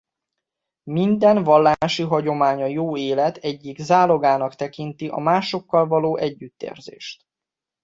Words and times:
Minden 0.89 1.43
vallási 1.43 2.03
hagyomány 2.03 2.61
a 2.61 2.65
jó 2.65 2.97
élet 2.97 3.37
egyik 3.37 3.77
zálogának 3.79 4.55
tekinti 4.55 5.07
a 5.07 5.17
másokkal 5.19 5.87
való 5.87 6.17
együttérzést. 6.17 7.25